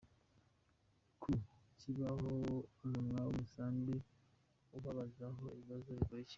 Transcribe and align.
ku 1.21 1.29
kibaho 1.79 2.29
umunwa 2.85 3.19
w'umusambi 3.25 3.95
ababazaho 4.77 5.43
ibibazo 5.55 5.89
bikurikira:. 5.97 6.29